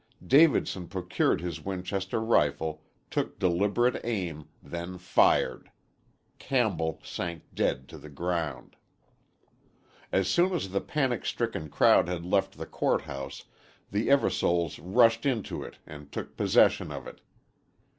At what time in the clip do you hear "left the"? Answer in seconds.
12.25-12.65